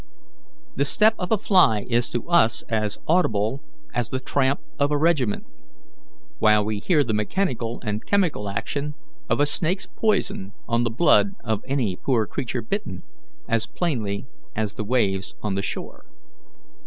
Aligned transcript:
The 0.75 0.83
step 0.83 1.13
of 1.19 1.31
a 1.31 1.37
fly 1.37 1.85
is 1.87 2.09
to 2.09 2.27
us 2.27 2.63
as 2.69 2.97
audible 3.07 3.61
as 3.93 4.09
the 4.09 4.19
tramp 4.19 4.59
of 4.79 4.89
a 4.89 4.97
regiment, 4.97 5.45
while 6.39 6.65
we 6.65 6.79
hear 6.79 7.03
the 7.03 7.13
mechanical 7.13 7.79
and 7.85 8.03
chemical 8.03 8.49
action 8.49 8.95
of 9.29 9.39
a 9.39 9.45
snake's 9.45 9.85
poison 9.85 10.53
on 10.67 10.81
the 10.81 10.89
blood 10.89 11.33
of 11.43 11.61
any 11.67 11.95
poor 11.97 12.25
creature 12.25 12.63
bitten, 12.63 13.03
as 13.47 13.67
plainly 13.67 14.25
as 14.55 14.73
the 14.73 14.83
waves 14.83 15.35
on 15.43 15.53
the 15.53 15.61
shore. 15.61 16.03